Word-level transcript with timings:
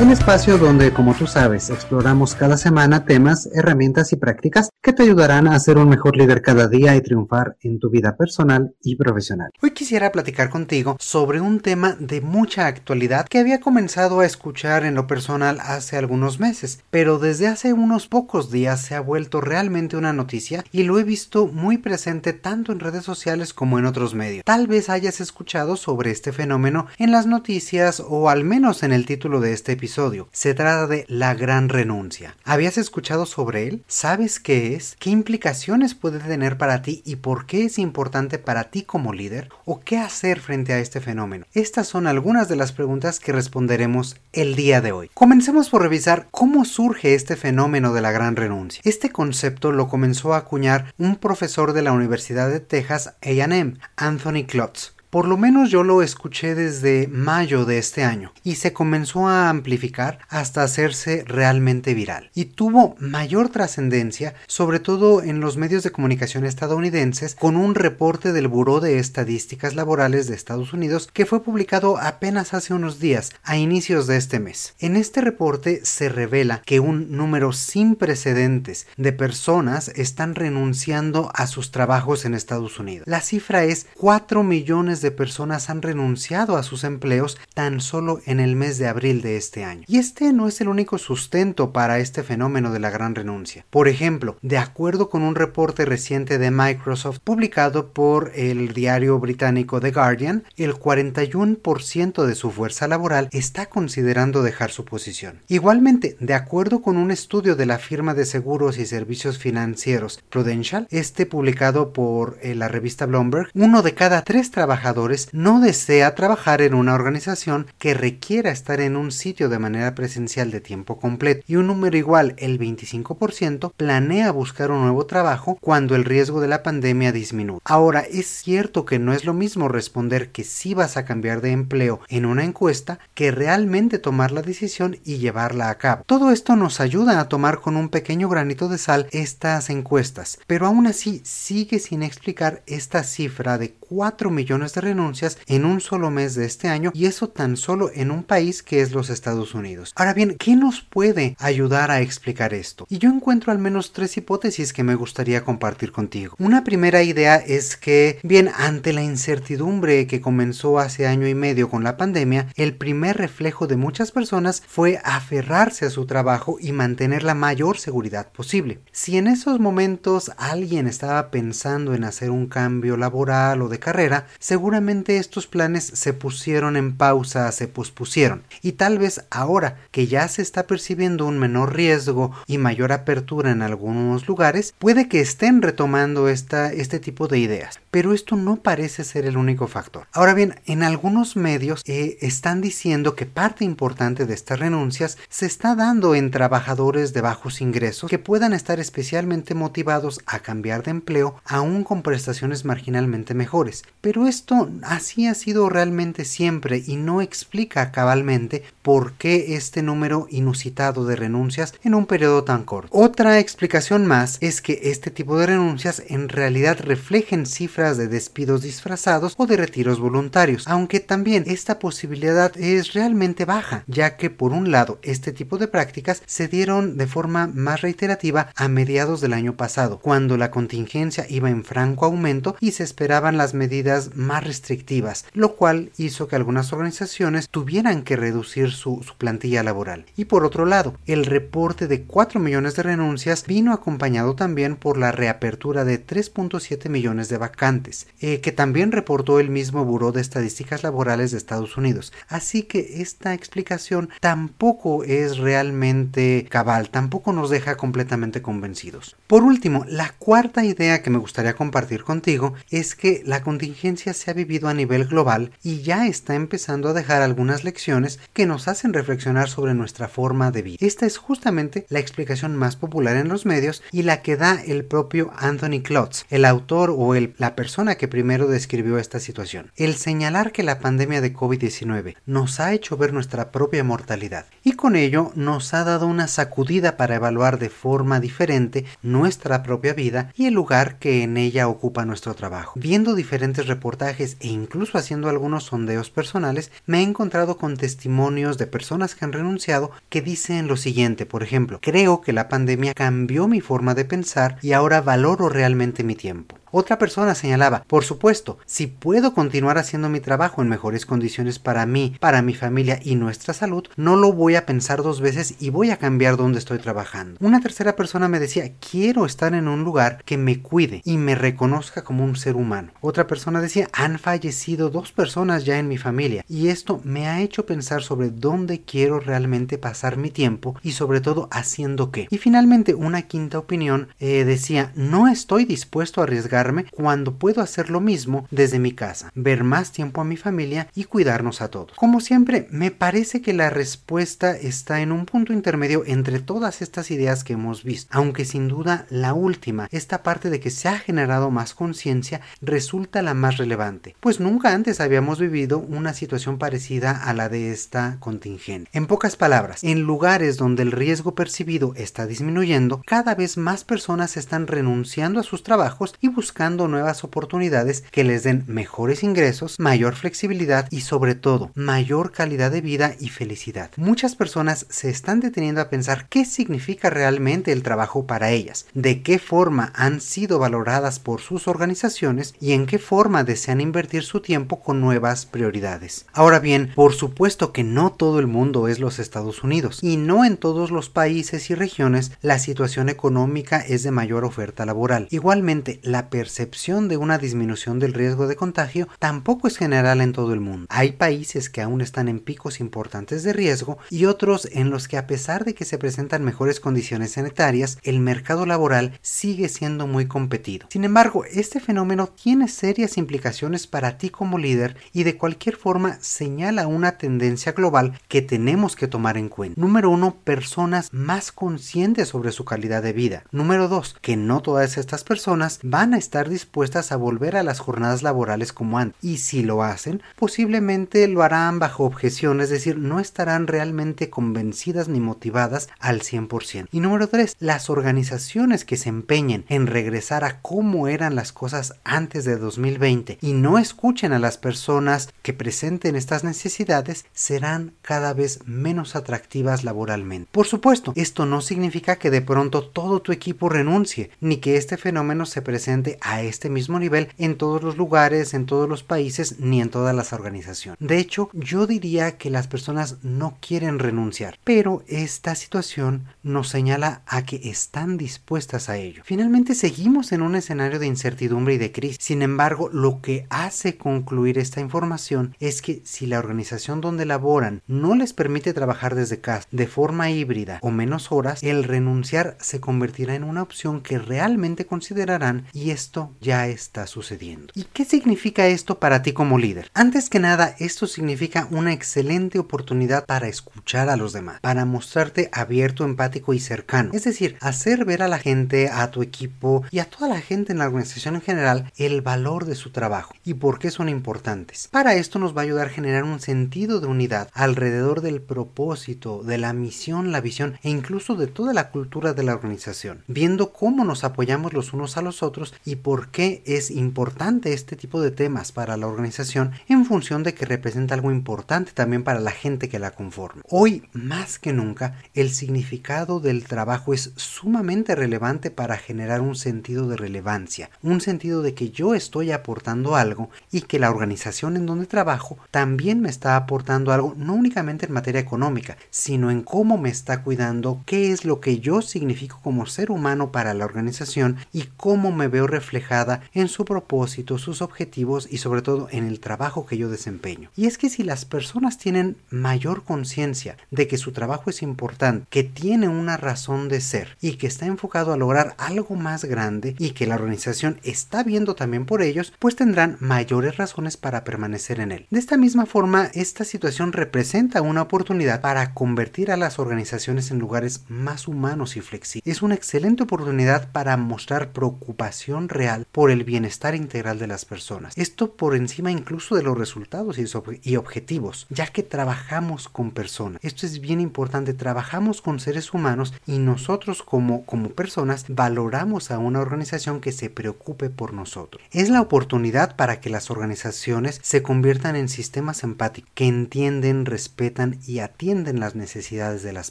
un 0.00 0.12
espacio 0.12 0.58
donde, 0.58 0.92
como 0.92 1.12
tú 1.12 1.26
sabes, 1.26 1.70
exploramos 1.70 2.36
cada 2.36 2.56
semana 2.56 3.04
temas, 3.04 3.48
herramientas 3.52 4.12
y 4.12 4.16
prácticas 4.16 4.70
que 4.80 4.92
te 4.92 5.02
ayudarán 5.02 5.48
a 5.48 5.58
ser 5.58 5.76
un 5.76 5.88
mejor 5.88 6.16
líder 6.16 6.40
cada 6.40 6.68
día 6.68 6.94
y 6.94 7.00
triunfar 7.00 7.56
en 7.62 7.80
tu 7.80 7.90
vida 7.90 8.16
personal 8.16 8.76
y 8.80 8.94
profesional. 8.94 9.50
Hoy 9.60 9.72
quisiera 9.72 10.12
platicar 10.12 10.50
contigo 10.50 10.96
sobre 11.00 11.40
un 11.40 11.58
tema 11.58 11.96
de 11.98 12.20
mucha 12.20 12.66
actualidad 12.66 13.26
que 13.26 13.40
había 13.40 13.58
comenzado 13.58 14.20
a 14.20 14.26
escuchar 14.26 14.84
en 14.84 14.94
lo 14.94 15.08
personal 15.08 15.58
hace 15.60 15.96
algunos 15.96 16.38
meses, 16.38 16.78
pero 16.90 17.18
desde 17.18 17.48
hace 17.48 17.72
unos 17.72 18.06
pocos 18.06 18.52
días 18.52 18.80
se 18.80 18.94
ha 18.94 19.00
vuelto 19.00 19.40
realmente 19.40 19.96
una 19.96 20.12
noticia 20.12 20.64
y 20.70 20.84
lo 20.84 21.00
he 21.00 21.02
visto 21.02 21.48
muy 21.48 21.76
presente 21.76 22.32
tanto 22.32 22.70
en 22.70 22.78
redes 22.78 23.02
sociales 23.02 23.52
como 23.52 23.80
en 23.80 23.86
otros 23.86 24.14
medios. 24.14 24.44
Tal 24.44 24.68
vez 24.68 24.90
hayas 24.90 25.20
escuchado 25.20 25.74
sobre 25.74 26.12
este 26.12 26.32
fenómeno 26.32 26.86
en 26.98 27.10
las 27.10 27.26
noticias 27.26 28.00
o 28.06 28.30
al 28.30 28.44
menos 28.44 28.84
en 28.84 28.92
el 28.92 29.04
título 29.04 29.40
de 29.40 29.54
este 29.54 29.72
episodio 29.72 29.87
se 30.32 30.54
trata 30.54 30.86
de 30.86 31.04
La 31.08 31.34
Gran 31.34 31.68
Renuncia. 31.68 32.36
¿Habías 32.44 32.76
escuchado 32.76 33.24
sobre 33.24 33.66
él? 33.66 33.84
¿Sabes 33.88 34.38
qué 34.38 34.74
es? 34.74 34.96
¿Qué 34.98 35.10
implicaciones 35.10 35.94
puede 35.94 36.18
tener 36.18 36.58
para 36.58 36.82
ti 36.82 37.02
y 37.06 37.16
por 37.16 37.46
qué 37.46 37.64
es 37.64 37.78
importante 37.78 38.38
para 38.38 38.64
ti 38.64 38.82
como 38.82 39.14
líder? 39.14 39.48
¿O 39.64 39.80
qué 39.80 39.98
hacer 39.98 40.40
frente 40.40 40.74
a 40.74 40.78
este 40.78 41.00
fenómeno? 41.00 41.46
Estas 41.54 41.88
son 41.88 42.06
algunas 42.06 42.48
de 42.48 42.56
las 42.56 42.72
preguntas 42.72 43.18
que 43.18 43.32
responderemos 43.32 44.16
el 44.32 44.56
día 44.56 44.80
de 44.80 44.92
hoy. 44.92 45.10
Comencemos 45.14 45.70
por 45.70 45.82
revisar 45.82 46.28
cómo 46.30 46.64
surge 46.64 47.14
este 47.14 47.36
fenómeno 47.36 47.94
de 47.94 48.02
la 48.02 48.12
gran 48.12 48.36
renuncia. 48.36 48.82
Este 48.84 49.10
concepto 49.10 49.72
lo 49.72 49.88
comenzó 49.88 50.34
a 50.34 50.38
acuñar 50.38 50.92
un 50.98 51.16
profesor 51.16 51.72
de 51.72 51.82
la 51.82 51.92
Universidad 51.92 52.50
de 52.50 52.60
Texas 52.60 53.14
AM, 53.22 53.78
Anthony 53.96 54.44
Klotz. 54.46 54.97
Por 55.10 55.26
lo 55.26 55.38
menos 55.38 55.70
yo 55.70 55.84
lo 55.84 56.02
escuché 56.02 56.54
desde 56.54 57.08
mayo 57.08 57.64
de 57.64 57.78
este 57.78 58.04
año 58.04 58.34
y 58.44 58.56
se 58.56 58.74
comenzó 58.74 59.26
a 59.26 59.48
amplificar 59.48 60.18
hasta 60.28 60.62
hacerse 60.62 61.24
realmente 61.26 61.94
viral. 61.94 62.30
Y 62.34 62.44
tuvo 62.44 62.94
mayor 62.98 63.48
trascendencia, 63.48 64.34
sobre 64.46 64.80
todo 64.80 65.22
en 65.22 65.40
los 65.40 65.56
medios 65.56 65.82
de 65.82 65.92
comunicación 65.92 66.44
estadounidenses, 66.44 67.34
con 67.34 67.56
un 67.56 67.74
reporte 67.74 68.34
del 68.34 68.48
Buró 68.48 68.80
de 68.80 68.98
Estadísticas 68.98 69.74
Laborales 69.74 70.28
de 70.28 70.34
Estados 70.34 70.74
Unidos 70.74 71.08
que 71.10 71.24
fue 71.24 71.42
publicado 71.42 71.96
apenas 71.96 72.52
hace 72.52 72.74
unos 72.74 73.00
días, 73.00 73.32
a 73.44 73.56
inicios 73.56 74.06
de 74.08 74.18
este 74.18 74.40
mes. 74.40 74.74
En 74.78 74.94
este 74.94 75.22
reporte 75.22 75.80
se 75.84 76.10
revela 76.10 76.60
que 76.66 76.80
un 76.80 77.16
número 77.16 77.54
sin 77.54 77.96
precedentes 77.96 78.86
de 78.98 79.14
personas 79.14 79.88
están 79.88 80.34
renunciando 80.34 81.30
a 81.34 81.46
sus 81.46 81.70
trabajos 81.70 82.26
en 82.26 82.34
Estados 82.34 82.78
Unidos. 82.78 83.08
La 83.08 83.22
cifra 83.22 83.64
es 83.64 83.86
4 83.96 84.42
millones 84.42 84.97
de 85.00 85.10
personas 85.10 85.70
han 85.70 85.82
renunciado 85.82 86.56
a 86.56 86.62
sus 86.62 86.84
empleos 86.84 87.38
tan 87.54 87.80
solo 87.80 88.20
en 88.26 88.40
el 88.40 88.56
mes 88.56 88.78
de 88.78 88.88
abril 88.88 89.22
de 89.22 89.36
este 89.36 89.64
año. 89.64 89.84
Y 89.86 89.98
este 89.98 90.32
no 90.32 90.48
es 90.48 90.60
el 90.60 90.68
único 90.68 90.98
sustento 90.98 91.72
para 91.72 91.98
este 91.98 92.22
fenómeno 92.22 92.72
de 92.72 92.78
la 92.78 92.90
gran 92.90 93.14
renuncia. 93.14 93.64
Por 93.70 93.88
ejemplo, 93.88 94.36
de 94.42 94.58
acuerdo 94.58 95.08
con 95.08 95.22
un 95.22 95.34
reporte 95.34 95.84
reciente 95.84 96.38
de 96.38 96.50
Microsoft 96.50 97.18
publicado 97.24 97.92
por 97.92 98.32
el 98.34 98.72
diario 98.74 99.18
británico 99.18 99.80
The 99.80 99.92
Guardian, 99.92 100.44
el 100.56 100.74
41% 100.74 102.24
de 102.24 102.34
su 102.34 102.50
fuerza 102.50 102.88
laboral 102.88 103.28
está 103.32 103.66
considerando 103.66 104.42
dejar 104.42 104.70
su 104.70 104.84
posición. 104.84 105.40
Igualmente, 105.48 106.16
de 106.20 106.34
acuerdo 106.34 106.82
con 106.82 106.96
un 106.96 107.10
estudio 107.10 107.56
de 107.56 107.66
la 107.66 107.78
firma 107.78 108.14
de 108.14 108.24
seguros 108.24 108.78
y 108.78 108.86
servicios 108.86 109.38
financieros 109.38 110.20
Prudential, 110.30 110.86
este 110.90 111.26
publicado 111.26 111.92
por 111.92 112.38
eh, 112.42 112.54
la 112.54 112.68
revista 112.68 113.06
Bloomberg, 113.06 113.48
uno 113.54 113.82
de 113.82 113.94
cada 113.94 114.22
tres 114.22 114.50
trabajadores 114.50 114.87
no 115.32 115.60
desea 115.60 116.14
trabajar 116.14 116.62
en 116.62 116.74
una 116.74 116.94
organización 116.94 117.66
que 117.78 117.94
requiera 117.94 118.50
estar 118.50 118.80
en 118.80 118.96
un 118.96 119.12
sitio 119.12 119.48
de 119.48 119.58
manera 119.58 119.94
presencial 119.94 120.50
de 120.50 120.60
tiempo 120.60 120.98
completo 120.98 121.44
y 121.46 121.56
un 121.56 121.66
número 121.66 121.96
igual, 121.96 122.34
el 122.38 122.58
25%, 122.58 123.72
planea 123.76 124.30
buscar 124.32 124.70
un 124.70 124.82
nuevo 124.82 125.06
trabajo 125.06 125.58
cuando 125.60 125.94
el 125.94 126.04
riesgo 126.04 126.40
de 126.40 126.48
la 126.48 126.62
pandemia 126.62 127.12
disminuye. 127.12 127.60
Ahora, 127.64 128.00
es 128.00 128.26
cierto 128.26 128.84
que 128.84 128.98
no 128.98 129.12
es 129.12 129.24
lo 129.24 129.34
mismo 129.34 129.68
responder 129.68 130.30
que 130.30 130.44
sí 130.44 130.74
vas 130.74 130.96
a 130.96 131.04
cambiar 131.04 131.40
de 131.40 131.50
empleo 131.50 132.00
en 132.08 132.24
una 132.24 132.44
encuesta 132.44 132.98
que 133.14 133.30
realmente 133.30 133.98
tomar 133.98 134.32
la 134.32 134.42
decisión 134.42 134.98
y 135.04 135.18
llevarla 135.18 135.70
a 135.70 135.78
cabo. 135.78 136.04
Todo 136.06 136.30
esto 136.30 136.56
nos 136.56 136.80
ayuda 136.80 137.20
a 137.20 137.28
tomar 137.28 137.60
con 137.60 137.76
un 137.76 137.88
pequeño 137.88 138.28
granito 138.28 138.68
de 138.68 138.78
sal 138.78 139.06
estas 139.10 139.70
encuestas, 139.70 140.38
pero 140.46 140.66
aún 140.66 140.86
así 140.86 141.20
sigue 141.24 141.78
sin 141.78 142.02
explicar 142.02 142.62
esta 142.66 143.02
cifra 143.02 143.58
de 143.58 143.72
4 143.72 144.30
millones 144.30 144.74
de 144.74 144.77
renuncias 144.80 145.38
en 145.46 145.64
un 145.64 145.80
solo 145.80 146.10
mes 146.10 146.34
de 146.34 146.46
este 146.46 146.68
año 146.68 146.90
y 146.94 147.06
eso 147.06 147.28
tan 147.28 147.56
solo 147.56 147.90
en 147.94 148.10
un 148.10 148.24
país 148.24 148.62
que 148.62 148.80
es 148.80 148.92
los 148.92 149.10
Estados 149.10 149.54
Unidos. 149.54 149.92
Ahora 149.96 150.14
bien, 150.14 150.36
¿qué 150.38 150.56
nos 150.56 150.80
puede 150.80 151.36
ayudar 151.38 151.90
a 151.90 152.00
explicar 152.00 152.54
esto? 152.54 152.86
Y 152.88 152.98
yo 152.98 153.10
encuentro 153.10 153.52
al 153.52 153.58
menos 153.58 153.92
tres 153.92 154.16
hipótesis 154.16 154.72
que 154.72 154.84
me 154.84 154.94
gustaría 154.94 155.44
compartir 155.44 155.92
contigo. 155.92 156.34
Una 156.38 156.64
primera 156.64 157.02
idea 157.02 157.36
es 157.36 157.76
que, 157.76 158.18
bien, 158.22 158.50
ante 158.56 158.92
la 158.92 159.02
incertidumbre 159.02 160.06
que 160.06 160.20
comenzó 160.20 160.78
hace 160.78 161.06
año 161.06 161.26
y 161.26 161.34
medio 161.34 161.68
con 161.68 161.84
la 161.84 161.96
pandemia, 161.96 162.48
el 162.56 162.76
primer 162.76 163.16
reflejo 163.16 163.66
de 163.66 163.76
muchas 163.76 164.12
personas 164.12 164.62
fue 164.66 165.00
aferrarse 165.04 165.86
a 165.86 165.90
su 165.90 166.06
trabajo 166.06 166.56
y 166.60 166.72
mantener 166.72 167.22
la 167.22 167.34
mayor 167.34 167.78
seguridad 167.78 168.30
posible. 168.32 168.80
Si 168.92 169.16
en 169.16 169.26
esos 169.26 169.60
momentos 169.60 170.32
alguien 170.36 170.86
estaba 170.86 171.30
pensando 171.30 171.94
en 171.94 172.04
hacer 172.04 172.30
un 172.30 172.46
cambio 172.46 172.96
laboral 172.96 173.62
o 173.62 173.68
de 173.68 173.78
carrera, 173.78 174.26
seguro 174.38 174.67
seguramente 174.68 175.16
estos 175.16 175.46
planes 175.46 175.84
se 175.94 176.12
pusieron 176.12 176.76
en 176.76 176.94
pausa, 176.94 177.50
se 177.52 177.68
pospusieron. 177.68 178.42
Y 178.60 178.72
tal 178.72 178.98
vez 178.98 179.24
ahora 179.30 179.78
que 179.92 180.08
ya 180.08 180.28
se 180.28 180.42
está 180.42 180.66
percibiendo 180.66 181.24
un 181.24 181.38
menor 181.38 181.74
riesgo 181.74 182.32
y 182.46 182.58
mayor 182.58 182.92
apertura 182.92 183.50
en 183.50 183.62
algunos 183.62 184.28
lugares, 184.28 184.74
puede 184.78 185.08
que 185.08 185.20
estén 185.20 185.62
retomando 185.62 186.28
esta, 186.28 186.70
este 186.70 186.98
tipo 186.98 187.28
de 187.28 187.38
ideas. 187.38 187.80
Pero 187.90 188.12
esto 188.12 188.36
no 188.36 188.56
parece 188.56 189.04
ser 189.04 189.24
el 189.24 189.38
único 189.38 189.68
factor. 189.68 190.06
Ahora 190.12 190.34
bien, 190.34 190.56
en 190.66 190.82
algunos 190.82 191.34
medios 191.34 191.82
eh, 191.86 192.18
están 192.20 192.60
diciendo 192.60 193.14
que 193.14 193.24
parte 193.24 193.64
importante 193.64 194.26
de 194.26 194.34
estas 194.34 194.58
renuncias 194.58 195.16
se 195.30 195.46
está 195.46 195.76
dando 195.76 196.14
en 196.14 196.30
trabajadores 196.30 197.14
de 197.14 197.22
bajos 197.22 197.62
ingresos 197.62 198.10
que 198.10 198.18
puedan 198.18 198.52
estar 198.52 198.80
especialmente 198.80 199.54
motivados 199.54 200.20
a 200.26 200.40
cambiar 200.40 200.82
de 200.82 200.90
empleo 200.90 201.40
aún 201.46 201.84
con 201.84 202.02
prestaciones 202.02 202.66
marginalmente 202.66 203.32
mejores. 203.32 203.84
Pero 204.02 204.26
esto 204.26 204.57
así 204.82 205.26
ha 205.26 205.34
sido 205.34 205.68
realmente 205.68 206.24
siempre 206.24 206.82
y 206.86 206.96
no 206.96 207.20
explica 207.20 207.90
cabalmente 207.92 208.62
por 208.82 209.12
qué 209.12 209.54
este 209.54 209.82
número 209.82 210.26
inusitado 210.30 211.04
de 211.04 211.16
renuncias 211.16 211.74
en 211.84 211.94
un 211.94 212.06
periodo 212.06 212.44
tan 212.44 212.64
corto. 212.64 212.90
Otra 212.92 213.38
explicación 213.38 214.06
más 214.06 214.38
es 214.40 214.60
que 214.60 214.80
este 214.84 215.10
tipo 215.10 215.38
de 215.38 215.46
renuncias 215.46 216.02
en 216.08 216.28
realidad 216.28 216.78
reflejen 216.80 217.46
cifras 217.46 217.96
de 217.96 218.08
despidos 218.08 218.62
disfrazados 218.62 219.34
o 219.36 219.46
de 219.46 219.56
retiros 219.56 220.00
voluntarios, 220.00 220.66
aunque 220.66 221.00
también 221.00 221.44
esta 221.46 221.78
posibilidad 221.78 222.56
es 222.56 222.92
realmente 222.92 223.44
baja, 223.44 223.84
ya 223.86 224.16
que 224.16 224.30
por 224.30 224.52
un 224.52 224.70
lado 224.70 224.98
este 225.02 225.32
tipo 225.32 225.58
de 225.58 225.68
prácticas 225.68 226.22
se 226.26 226.48
dieron 226.48 226.96
de 226.96 227.06
forma 227.06 227.46
más 227.46 227.80
reiterativa 227.80 228.52
a 228.54 228.68
mediados 228.68 229.20
del 229.20 229.32
año 229.32 229.56
pasado, 229.56 229.98
cuando 229.98 230.36
la 230.36 230.50
contingencia 230.50 231.26
iba 231.28 231.50
en 231.50 231.64
franco 231.64 232.06
aumento 232.06 232.56
y 232.60 232.72
se 232.72 232.84
esperaban 232.84 233.36
las 233.36 233.54
medidas 233.54 234.14
más 234.14 234.44
restrictivas, 234.48 235.24
lo 235.32 235.54
cual 235.54 235.92
hizo 235.96 236.26
que 236.26 236.34
algunas 236.34 236.72
organizaciones 236.72 237.48
tuvieran 237.48 238.02
que 238.02 238.16
reducir 238.16 238.72
su, 238.72 239.04
plantilla 239.18 239.62
laboral. 239.62 240.06
Y 240.16 240.24
por 240.24 240.44
otro 240.44 240.66
lado, 240.66 240.96
el 241.06 241.24
reporte 241.24 241.86
de 241.86 242.02
4 242.02 242.40
millones 242.40 242.74
de 242.74 242.82
renuncias 242.82 243.46
vino 243.46 243.72
acompañado 243.72 244.34
también 244.34 244.74
por 244.74 244.98
la 244.98 245.12
reapertura 245.12 245.84
de 245.84 246.04
3.7 246.04 246.88
millones 246.88 247.28
de 247.28 247.38
vacantes, 247.38 248.08
eh, 248.20 248.40
que 248.40 248.50
también 248.50 248.90
reportó 248.90 249.38
el 249.38 249.50
mismo 249.50 249.84
Buró 249.84 250.10
de 250.10 250.20
Estadísticas 250.20 250.82
Laborales 250.82 251.30
de 251.30 251.38
Estados 251.38 251.76
Unidos. 251.76 252.12
Así 252.28 252.62
que 252.64 253.02
esta 253.02 253.34
explicación 253.34 254.10
tampoco 254.20 255.04
es 255.04 255.38
realmente 255.38 256.46
cabal, 256.48 256.90
tampoco 256.90 257.32
nos 257.32 257.50
deja 257.50 257.76
completamente 257.76 258.42
convencidos. 258.42 259.16
Por 259.26 259.42
último, 259.42 259.84
la 259.88 260.14
cuarta 260.18 260.64
idea 260.64 261.02
que 261.02 261.10
me 261.10 261.18
gustaría 261.18 261.54
compartir 261.54 262.04
contigo 262.04 262.54
es 262.70 262.94
que 262.94 263.22
la 263.24 263.42
contingencia 263.42 264.14
se 264.14 264.30
ha 264.30 264.34
vivido 264.38 264.68
a 264.68 264.74
nivel 264.74 265.06
global 265.06 265.50
y 265.64 265.82
ya 265.82 266.06
está 266.06 266.36
empezando 266.36 266.88
a 266.88 266.92
dejar 266.92 267.22
algunas 267.22 267.64
lecciones 267.64 268.20
que 268.32 268.46
nos 268.46 268.68
hacen 268.68 268.92
reflexionar 268.92 269.48
sobre 269.48 269.74
nuestra 269.74 270.06
forma 270.06 270.52
de 270.52 270.62
vida. 270.62 270.78
Esta 270.80 271.06
es 271.06 271.18
justamente 271.18 271.86
la 271.88 271.98
explicación 271.98 272.54
más 272.54 272.76
popular 272.76 273.16
en 273.16 273.28
los 273.28 273.46
medios 273.46 273.82
y 273.90 274.02
la 274.02 274.22
que 274.22 274.36
da 274.36 274.62
el 274.64 274.84
propio 274.84 275.32
Anthony 275.36 275.82
Klotz, 275.82 276.24
el 276.30 276.44
autor 276.44 276.94
o 276.96 277.16
el, 277.16 277.34
la 277.38 277.56
persona 277.56 277.96
que 277.96 278.06
primero 278.06 278.46
describió 278.46 278.98
esta 278.98 279.18
situación. 279.18 279.72
El 279.76 279.96
señalar 279.96 280.52
que 280.52 280.62
la 280.62 280.78
pandemia 280.78 281.20
de 281.20 281.34
COVID-19 281.34 282.14
nos 282.26 282.60
ha 282.60 282.72
hecho 282.72 282.96
ver 282.96 283.12
nuestra 283.12 283.50
propia 283.50 283.82
mortalidad 283.82 284.46
y 284.62 284.72
con 284.72 284.94
ello 284.94 285.32
nos 285.34 285.74
ha 285.74 285.82
dado 285.82 286.06
una 286.06 286.28
sacudida 286.28 286.96
para 286.96 287.16
evaluar 287.16 287.58
de 287.58 287.70
forma 287.70 288.20
diferente 288.20 288.84
nuestra 289.02 289.64
propia 289.64 289.94
vida 289.94 290.32
y 290.36 290.46
el 290.46 290.54
lugar 290.54 290.98
que 290.98 291.22
en 291.24 291.36
ella 291.36 291.66
ocupa 291.66 292.04
nuestro 292.04 292.34
trabajo. 292.34 292.74
Viendo 292.76 293.14
diferentes 293.14 293.66
reportajes 293.66 294.27
e 294.40 294.48
incluso 294.48 294.98
haciendo 294.98 295.28
algunos 295.28 295.64
sondeos 295.64 296.10
personales, 296.10 296.70
me 296.86 297.00
he 297.00 297.02
encontrado 297.02 297.56
con 297.56 297.76
testimonios 297.76 298.58
de 298.58 298.66
personas 298.66 299.14
que 299.14 299.24
han 299.24 299.32
renunciado 299.32 299.90
que 300.08 300.22
dicen 300.22 300.68
lo 300.68 300.76
siguiente, 300.76 301.26
por 301.26 301.42
ejemplo, 301.42 301.78
creo 301.80 302.20
que 302.20 302.32
la 302.32 302.48
pandemia 302.48 302.94
cambió 302.94 303.48
mi 303.48 303.60
forma 303.60 303.94
de 303.94 304.04
pensar 304.04 304.58
y 304.62 304.72
ahora 304.72 305.00
valoro 305.00 305.48
realmente 305.48 306.04
mi 306.04 306.14
tiempo. 306.14 306.56
Otra 306.70 306.98
persona 306.98 307.34
señalaba, 307.34 307.84
por 307.86 308.04
supuesto, 308.04 308.58
si 308.66 308.86
puedo 308.86 309.32
continuar 309.32 309.78
haciendo 309.78 310.08
mi 310.08 310.20
trabajo 310.20 310.60
en 310.60 310.68
mejores 310.68 311.06
condiciones 311.06 311.58
para 311.58 311.86
mí, 311.86 312.16
para 312.20 312.42
mi 312.42 312.54
familia 312.54 313.00
y 313.02 313.14
nuestra 313.14 313.54
salud, 313.54 313.84
no 313.96 314.16
lo 314.16 314.32
voy 314.32 314.54
a 314.54 314.66
pensar 314.66 315.02
dos 315.02 315.20
veces 315.20 315.54
y 315.60 315.70
voy 315.70 315.90
a 315.90 315.96
cambiar 315.96 316.36
donde 316.36 316.58
estoy 316.58 316.78
trabajando. 316.78 317.38
Una 317.40 317.60
tercera 317.60 317.96
persona 317.96 318.28
me 318.28 318.40
decía, 318.40 318.72
quiero 318.90 319.24
estar 319.24 319.54
en 319.54 319.68
un 319.68 319.82
lugar 319.82 320.22
que 320.24 320.36
me 320.36 320.60
cuide 320.60 321.00
y 321.04 321.16
me 321.16 321.34
reconozca 321.34 322.04
como 322.04 322.24
un 322.24 322.36
ser 322.36 322.56
humano. 322.56 322.92
Otra 323.00 323.26
persona 323.26 323.60
decía, 323.60 323.88
han 323.92 324.18
fallecido 324.18 324.90
dos 324.90 325.12
personas 325.12 325.64
ya 325.64 325.78
en 325.78 325.88
mi 325.88 325.96
familia 325.96 326.44
y 326.48 326.68
esto 326.68 327.00
me 327.04 327.28
ha 327.28 327.40
hecho 327.40 327.64
pensar 327.64 328.02
sobre 328.02 328.30
dónde 328.30 328.82
quiero 328.82 329.20
realmente 329.20 329.78
pasar 329.78 330.16
mi 330.16 330.30
tiempo 330.30 330.76
y 330.82 330.92
sobre 330.92 331.20
todo 331.20 331.48
haciendo 331.50 332.10
qué. 332.10 332.26
Y 332.30 332.38
finalmente 332.38 332.94
una 332.94 333.22
quinta 333.22 333.58
opinión 333.58 334.08
eh, 334.20 334.44
decía, 334.44 334.92
no 334.94 335.28
estoy 335.28 335.64
dispuesto 335.64 336.20
a 336.20 336.24
arriesgar 336.24 336.57
cuando 336.90 337.38
puedo 337.38 337.62
hacer 337.62 337.90
lo 337.90 338.00
mismo 338.00 338.46
desde 338.50 338.78
mi 338.78 338.92
casa, 338.92 339.30
ver 339.34 339.64
más 339.64 339.92
tiempo 339.92 340.20
a 340.20 340.24
mi 340.24 340.36
familia 340.36 340.88
y 340.94 341.04
cuidarnos 341.04 341.60
a 341.60 341.68
todos. 341.68 341.92
Como 341.96 342.20
siempre, 342.20 342.68
me 342.70 342.90
parece 342.90 343.40
que 343.42 343.52
la 343.52 343.70
respuesta 343.70 344.56
está 344.56 345.00
en 345.00 345.12
un 345.12 345.26
punto 345.26 345.52
intermedio 345.52 346.02
entre 346.06 346.40
todas 346.40 346.82
estas 346.82 347.10
ideas 347.10 347.44
que 347.44 347.54
hemos 347.54 347.84
visto, 347.84 348.10
aunque 348.12 348.44
sin 348.44 348.68
duda 348.68 349.06
la 349.10 349.34
última, 349.34 349.88
esta 349.90 350.22
parte 350.22 350.50
de 350.50 350.60
que 350.60 350.70
se 350.70 350.88
ha 350.88 350.98
generado 350.98 351.50
más 351.50 351.74
conciencia, 351.74 352.40
resulta 352.60 353.22
la 353.22 353.34
más 353.34 353.56
relevante, 353.56 354.16
pues 354.20 354.40
nunca 354.40 354.72
antes 354.72 355.00
habíamos 355.00 355.38
vivido 355.38 355.78
una 355.78 356.12
situación 356.12 356.58
parecida 356.58 357.12
a 357.12 357.32
la 357.34 357.48
de 357.48 357.70
esta 357.70 358.16
contingente. 358.20 358.90
En 358.92 359.06
pocas 359.06 359.36
palabras, 359.36 359.84
en 359.84 360.02
lugares 360.02 360.56
donde 360.56 360.82
el 360.82 360.92
riesgo 360.92 361.34
percibido 361.34 361.92
está 361.96 362.26
disminuyendo, 362.26 363.02
cada 363.06 363.34
vez 363.34 363.56
más 363.56 363.84
personas 363.84 364.36
están 364.36 364.66
renunciando 364.66 365.40
a 365.40 365.44
sus 365.44 365.62
trabajos 365.62 366.14
y 366.20 366.28
buscando 366.28 366.47
buscando 366.48 366.88
nuevas 366.88 367.24
oportunidades 367.24 368.04
que 368.10 368.24
les 368.24 368.42
den 368.42 368.64
mejores 368.68 369.22
ingresos, 369.22 369.78
mayor 369.78 370.14
flexibilidad 370.14 370.88
y 370.90 371.02
sobre 371.02 371.34
todo 371.34 371.72
mayor 371.74 372.32
calidad 372.32 372.70
de 372.70 372.80
vida 372.80 373.14
y 373.20 373.28
felicidad. 373.28 373.90
Muchas 373.98 374.34
personas 374.34 374.86
se 374.88 375.10
están 375.10 375.40
deteniendo 375.40 375.82
a 375.82 375.90
pensar 375.90 376.26
qué 376.30 376.46
significa 376.46 377.10
realmente 377.10 377.70
el 377.70 377.82
trabajo 377.82 378.26
para 378.26 378.50
ellas, 378.50 378.86
de 378.94 379.22
qué 379.22 379.38
forma 379.38 379.92
han 379.94 380.22
sido 380.22 380.58
valoradas 380.58 381.18
por 381.18 381.42
sus 381.42 381.68
organizaciones 381.68 382.54
y 382.58 382.72
en 382.72 382.86
qué 382.86 382.98
forma 382.98 383.44
desean 383.44 383.82
invertir 383.82 384.22
su 384.22 384.40
tiempo 384.40 384.80
con 384.80 385.02
nuevas 385.02 385.44
prioridades. 385.44 386.24
Ahora 386.32 386.60
bien, 386.60 386.92
por 386.94 387.12
supuesto 387.12 387.74
que 387.74 387.84
no 387.84 388.12
todo 388.12 388.38
el 388.38 388.46
mundo 388.46 388.88
es 388.88 389.00
los 389.00 389.18
Estados 389.18 389.62
Unidos 389.62 389.98
y 390.02 390.16
no 390.16 390.46
en 390.46 390.56
todos 390.56 390.90
los 390.90 391.10
países 391.10 391.68
y 391.68 391.74
regiones 391.74 392.32
la 392.40 392.58
situación 392.58 393.10
económica 393.10 393.80
es 393.80 394.02
de 394.02 394.12
mayor 394.12 394.46
oferta 394.46 394.86
laboral. 394.86 395.28
Igualmente, 395.30 396.00
la 396.02 396.30
percepción 396.38 397.08
de 397.08 397.16
una 397.16 397.36
disminución 397.36 397.98
del 397.98 398.14
riesgo 398.14 398.46
de 398.46 398.54
contagio 398.54 399.08
tampoco 399.18 399.66
es 399.66 399.76
general 399.76 400.20
en 400.20 400.32
todo 400.32 400.52
el 400.54 400.60
mundo. 400.60 400.86
Hay 400.88 401.10
países 401.10 401.68
que 401.68 401.82
aún 401.82 402.00
están 402.00 402.28
en 402.28 402.38
picos 402.38 402.78
importantes 402.78 403.42
de 403.42 403.52
riesgo 403.52 403.98
y 404.08 404.26
otros 404.26 404.68
en 404.70 404.88
los 404.90 405.08
que 405.08 405.16
a 405.16 405.26
pesar 405.26 405.64
de 405.64 405.74
que 405.74 405.84
se 405.84 405.98
presentan 405.98 406.44
mejores 406.44 406.78
condiciones 406.78 407.32
sanitarias, 407.32 407.98
el 408.04 408.20
mercado 408.20 408.66
laboral 408.66 409.18
sigue 409.20 409.68
siendo 409.68 410.06
muy 410.06 410.28
competido. 410.28 410.86
Sin 410.90 411.02
embargo, 411.02 411.44
este 411.44 411.80
fenómeno 411.80 412.28
tiene 412.28 412.68
serias 412.68 413.18
implicaciones 413.18 413.88
para 413.88 414.16
ti 414.16 414.30
como 414.30 414.58
líder 414.58 414.96
y 415.12 415.24
de 415.24 415.36
cualquier 415.36 415.74
forma 415.74 416.18
señala 416.20 416.86
una 416.86 417.18
tendencia 417.18 417.72
global 417.72 418.20
que 418.28 418.42
tenemos 418.42 418.94
que 418.94 419.08
tomar 419.08 419.36
en 419.38 419.48
cuenta. 419.48 419.80
Número 419.80 420.08
uno, 420.08 420.36
personas 420.44 421.08
más 421.12 421.50
conscientes 421.50 422.28
sobre 422.28 422.52
su 422.52 422.64
calidad 422.64 423.02
de 423.02 423.12
vida. 423.12 423.42
Número 423.50 423.88
dos, 423.88 424.14
que 424.20 424.36
no 424.36 424.60
todas 424.60 424.98
estas 424.98 425.24
personas 425.24 425.80
van 425.82 426.14
a 426.14 426.18
estar 426.18 426.27
dispuestas 426.48 427.12
a 427.12 427.16
volver 427.16 427.56
a 427.56 427.62
las 427.62 427.80
jornadas 427.80 428.22
laborales 428.22 428.72
como 428.72 428.98
antes. 428.98 429.18
Y 429.22 429.38
si 429.38 429.62
lo 429.62 429.82
hacen, 429.82 430.22
posiblemente 430.36 431.26
lo 431.28 431.42
harán 431.42 431.78
bajo 431.78 432.04
objeción, 432.04 432.60
es 432.60 432.70
decir, 432.70 432.98
no 432.98 433.20
estarán 433.20 433.66
realmente 433.66 434.30
convencidas 434.30 435.08
ni 435.08 435.20
motivadas 435.20 435.88
al 435.98 436.20
100%. 436.20 436.88
Y 436.92 437.00
número 437.00 437.28
3, 437.28 437.56
las 437.58 437.90
organizaciones 437.90 438.84
que 438.84 438.96
se 438.96 439.08
empeñen 439.08 439.64
en 439.68 439.86
regresar 439.86 440.44
a 440.44 440.60
cómo 440.60 441.08
eran 441.08 441.34
las 441.34 441.52
cosas 441.52 441.94
antes 442.04 442.44
de 442.44 442.56
2020 442.56 443.38
y 443.40 443.52
no 443.52 443.78
escuchen 443.78 444.32
a 444.32 444.38
las 444.38 444.58
personas 444.58 445.32
que 445.42 445.52
presenten 445.52 446.16
estas 446.16 446.44
necesidades 446.44 447.24
serán 447.32 447.94
cada 448.02 448.34
vez 448.34 448.60
menos 448.66 449.16
atractivas 449.16 449.84
laboralmente. 449.84 450.48
Por 450.52 450.66
supuesto, 450.66 451.12
esto 451.16 451.46
no 451.46 451.60
significa 451.60 452.16
que 452.16 452.30
de 452.30 452.42
pronto 452.42 452.82
todo 452.82 453.20
tu 453.20 453.32
equipo 453.32 453.68
renuncie, 453.68 454.30
ni 454.40 454.58
que 454.58 454.76
este 454.76 454.96
fenómeno 454.96 455.46
se 455.46 455.62
presente 455.62 456.17
a 456.20 456.42
este 456.42 456.70
mismo 456.70 456.98
nivel 456.98 457.28
en 457.38 457.56
todos 457.56 457.82
los 457.82 457.96
lugares, 457.96 458.54
en 458.54 458.66
todos 458.66 458.88
los 458.88 459.02
países, 459.02 459.60
ni 459.60 459.80
en 459.80 459.90
todas 459.90 460.14
las 460.14 460.32
organizaciones. 460.32 460.98
De 461.00 461.18
hecho, 461.18 461.50
yo 461.52 461.86
diría 461.86 462.36
que 462.36 462.50
las 462.50 462.66
personas 462.66 463.16
no 463.22 463.56
quieren 463.60 463.98
renunciar, 463.98 464.58
pero 464.64 465.02
esta 465.06 465.54
situación 465.54 466.26
nos 466.42 466.68
señala 466.68 467.22
a 467.26 467.44
que 467.44 467.60
están 467.70 468.16
dispuestas 468.16 468.88
a 468.88 468.96
ello. 468.96 469.22
Finalmente 469.24 469.74
seguimos 469.74 470.32
en 470.32 470.42
un 470.42 470.54
escenario 470.54 470.98
de 470.98 471.06
incertidumbre 471.06 471.74
y 471.74 471.78
de 471.78 471.92
crisis. 471.92 472.18
Sin 472.20 472.42
embargo, 472.42 472.88
lo 472.92 473.20
que 473.20 473.46
hace 473.50 473.96
concluir 473.96 474.58
esta 474.58 474.80
información 474.80 475.54
es 475.60 475.82
que 475.82 476.02
si 476.04 476.26
la 476.26 476.38
organización 476.38 477.00
donde 477.00 477.24
laboran 477.24 477.82
no 477.86 478.14
les 478.14 478.32
permite 478.32 478.72
trabajar 478.72 479.14
desde 479.14 479.40
casa 479.40 479.66
de 479.70 479.86
forma 479.86 480.30
híbrida 480.30 480.78
o 480.82 480.90
menos 480.90 481.32
horas, 481.32 481.62
el 481.62 481.84
renunciar 481.84 482.56
se 482.60 482.80
convertirá 482.80 483.34
en 483.34 483.44
una 483.44 483.62
opción 483.62 484.00
que 484.00 484.18
realmente 484.18 484.86
considerarán 484.86 485.66
y 485.72 485.90
es 485.90 486.07
esto 486.08 486.32
ya 486.40 486.68
está 486.68 487.06
sucediendo. 487.06 487.70
¿Y 487.74 487.84
qué 487.84 488.06
significa 488.06 488.66
esto 488.66 488.98
para 488.98 489.20
ti 489.20 489.34
como 489.34 489.58
líder? 489.58 489.90
Antes 489.92 490.30
que 490.30 490.38
nada, 490.38 490.74
esto 490.78 491.06
significa 491.06 491.68
una 491.70 491.92
excelente 491.92 492.58
oportunidad 492.58 493.26
para 493.26 493.46
escuchar 493.46 494.08
a 494.08 494.16
los 494.16 494.32
demás, 494.32 494.58
para 494.62 494.86
mostrarte 494.86 495.50
abierto, 495.52 496.04
empático 496.04 496.54
y 496.54 496.60
cercano. 496.60 497.10
Es 497.12 497.24
decir, 497.24 497.58
hacer 497.60 498.06
ver 498.06 498.22
a 498.22 498.28
la 498.28 498.38
gente, 498.38 498.88
a 498.88 499.10
tu 499.10 499.20
equipo 499.20 499.84
y 499.90 499.98
a 499.98 500.06
toda 500.06 500.28
la 500.28 500.40
gente 500.40 500.72
en 500.72 500.78
la 500.78 500.86
organización 500.86 501.34
en 501.34 501.42
general 501.42 501.92
el 501.98 502.22
valor 502.22 502.64
de 502.64 502.74
su 502.74 502.88
trabajo 502.88 503.34
y 503.44 503.52
por 503.52 503.78
qué 503.78 503.90
son 503.90 504.08
importantes. 504.08 504.88
Para 504.90 505.14
esto 505.14 505.38
nos 505.38 505.54
va 505.54 505.60
a 505.60 505.64
ayudar 505.64 505.88
a 505.88 505.90
generar 505.90 506.24
un 506.24 506.40
sentido 506.40 507.00
de 507.00 507.06
unidad 507.06 507.50
alrededor 507.52 508.22
del 508.22 508.40
propósito, 508.40 509.42
de 509.42 509.58
la 509.58 509.74
misión, 509.74 510.32
la 510.32 510.40
visión 510.40 510.78
e 510.82 510.88
incluso 510.88 511.34
de 511.34 511.48
toda 511.48 511.74
la 511.74 511.90
cultura 511.90 512.32
de 512.32 512.44
la 512.44 512.54
organización, 512.54 513.24
viendo 513.26 513.74
cómo 513.74 514.06
nos 514.06 514.24
apoyamos 514.24 514.72
los 514.72 514.94
unos 514.94 515.18
a 515.18 515.22
los 515.22 515.42
otros 515.42 515.74
y 515.88 515.96
por 515.96 516.28
qué 516.28 516.62
es 516.66 516.90
importante 516.90 517.72
este 517.72 517.96
tipo 517.96 518.20
de 518.20 518.30
temas 518.30 518.72
para 518.72 518.98
la 518.98 519.06
organización 519.06 519.72
en 519.88 520.04
función 520.04 520.42
de 520.42 520.52
que 520.52 520.66
representa 520.66 521.14
algo 521.14 521.30
importante 521.30 521.92
también 521.94 522.24
para 522.24 522.40
la 522.40 522.50
gente 522.50 522.90
que 522.90 522.98
la 522.98 523.12
conforma. 523.12 523.62
Hoy, 523.70 524.02
más 524.12 524.58
que 524.58 524.74
nunca, 524.74 525.16
el 525.32 525.48
significado 525.48 526.40
del 526.40 526.64
trabajo 526.64 527.14
es 527.14 527.32
sumamente 527.36 528.14
relevante 528.14 528.70
para 528.70 528.98
generar 528.98 529.40
un 529.40 529.56
sentido 529.56 530.06
de 530.08 530.18
relevancia, 530.18 530.90
un 531.02 531.22
sentido 531.22 531.62
de 531.62 531.72
que 531.72 531.88
yo 531.88 532.14
estoy 532.14 532.52
aportando 532.52 533.16
algo 533.16 533.48
y 533.72 533.80
que 533.80 533.98
la 533.98 534.10
organización 534.10 534.76
en 534.76 534.84
donde 534.84 535.06
trabajo 535.06 535.56
también 535.70 536.20
me 536.20 536.28
está 536.28 536.56
aportando 536.56 537.12
algo, 537.12 537.34
no 537.38 537.54
únicamente 537.54 538.04
en 538.04 538.12
materia 538.12 538.42
económica, 538.42 538.98
sino 539.08 539.50
en 539.50 539.62
cómo 539.62 539.96
me 539.96 540.10
está 540.10 540.42
cuidando, 540.42 541.02
qué 541.06 541.32
es 541.32 541.46
lo 541.46 541.60
que 541.60 541.80
yo 541.80 542.02
significo 542.02 542.60
como 542.62 542.84
ser 542.84 543.10
humano 543.10 543.52
para 543.52 543.72
la 543.72 543.86
organización 543.86 544.58
y 544.70 544.82
cómo 544.98 545.32
me 545.32 545.48
veo 545.48 545.66
reflejada 545.78 546.42
en 546.52 546.68
su 546.68 546.84
propósito, 546.84 547.56
sus 547.56 547.82
objetivos 547.82 548.48
y 548.50 548.58
sobre 548.58 548.82
todo 548.82 549.08
en 549.12 549.26
el 549.26 549.38
trabajo 549.38 549.86
que 549.86 549.96
yo 549.96 550.08
desempeño. 550.08 550.70
Y 550.76 550.86
es 550.86 550.98
que 550.98 551.08
si 551.08 551.22
las 551.22 551.44
personas 551.44 551.98
tienen 551.98 552.36
mayor 552.50 553.04
conciencia 553.04 553.76
de 553.92 554.08
que 554.08 554.18
su 554.18 554.32
trabajo 554.32 554.70
es 554.70 554.82
importante, 554.82 555.46
que 555.50 555.62
tiene 555.62 556.08
una 556.08 556.36
razón 556.36 556.88
de 556.88 557.00
ser 557.00 557.36
y 557.40 557.52
que 557.52 557.68
está 557.68 557.86
enfocado 557.86 558.32
a 558.32 558.36
lograr 558.36 558.74
algo 558.76 559.14
más 559.14 559.44
grande 559.44 559.94
y 559.98 560.10
que 560.10 560.26
la 560.26 560.34
organización 560.34 560.98
está 561.04 561.44
viendo 561.44 561.76
también 561.76 562.06
por 562.06 562.22
ellos, 562.22 562.52
pues 562.58 562.74
tendrán 562.74 563.16
mayores 563.20 563.76
razones 563.76 564.16
para 564.16 564.42
permanecer 564.42 564.98
en 565.00 565.12
él. 565.12 565.26
De 565.30 565.38
esta 565.38 565.56
misma 565.56 565.86
forma, 565.86 566.30
esta 566.34 566.64
situación 566.64 567.12
representa 567.12 567.82
una 567.82 568.02
oportunidad 568.02 568.60
para 568.60 568.94
convertir 568.94 569.52
a 569.52 569.56
las 569.56 569.78
organizaciones 569.78 570.50
en 570.50 570.58
lugares 570.58 571.02
más 571.08 571.46
humanos 571.46 571.96
y 571.96 572.00
flexibles. 572.00 572.46
Es 572.46 572.62
una 572.62 572.74
excelente 572.74 573.22
oportunidad 573.22 573.92
para 573.92 574.16
mostrar 574.16 574.72
preocupación 574.72 575.67
real 575.68 576.06
por 576.10 576.30
el 576.30 576.44
bienestar 576.44 576.94
integral 576.94 577.38
de 577.38 577.46
las 577.46 577.64
personas. 577.64 578.12
Esto 578.16 578.52
por 578.52 578.74
encima 578.74 579.10
incluso 579.10 579.56
de 579.56 579.62
los 579.62 579.76
resultados 579.76 580.38
y 580.38 580.96
objetivos, 580.96 581.66
ya 581.70 581.86
que 581.86 582.02
trabajamos 582.02 582.88
con 582.88 583.10
personas. 583.10 583.60
Esto 583.62 583.86
es 583.86 584.00
bien 584.00 584.20
importante, 584.20 584.74
trabajamos 584.74 585.42
con 585.42 585.60
seres 585.60 585.92
humanos 585.92 586.34
y 586.46 586.58
nosotros 586.58 587.22
como, 587.22 587.64
como 587.64 587.90
personas 587.90 588.46
valoramos 588.48 589.30
a 589.30 589.38
una 589.38 589.60
organización 589.60 590.20
que 590.20 590.32
se 590.32 590.50
preocupe 590.50 591.10
por 591.10 591.32
nosotros. 591.32 591.82
Es 591.92 592.08
la 592.08 592.20
oportunidad 592.20 592.96
para 592.96 593.20
que 593.20 593.30
las 593.30 593.50
organizaciones 593.50 594.40
se 594.42 594.62
conviertan 594.62 595.16
en 595.16 595.28
sistemas 595.28 595.82
empáticos 595.82 596.30
que 596.34 596.46
entienden, 596.46 597.26
respetan 597.26 597.98
y 598.06 598.20
atienden 598.20 598.80
las 598.80 598.94
necesidades 598.94 599.62
de 599.62 599.72
las 599.72 599.90